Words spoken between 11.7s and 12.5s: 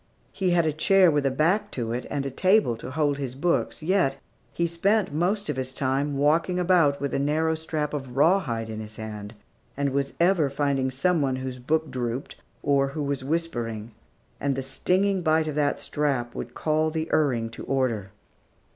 drooped,